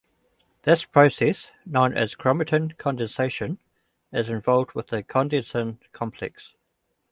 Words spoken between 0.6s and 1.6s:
This process,